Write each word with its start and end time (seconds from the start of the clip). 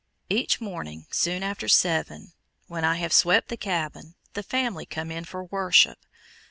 Each 0.31 0.59
morning, 0.59 1.05
soon 1.11 1.43
after 1.43 1.67
seven, 1.67 2.33
when 2.65 2.83
I 2.83 2.95
have 2.95 3.13
swept 3.13 3.49
the 3.49 3.55
cabin, 3.55 4.15
the 4.33 4.41
family 4.41 4.87
come 4.87 5.11
in 5.11 5.25
for 5.25 5.43
"worship." 5.43 6.07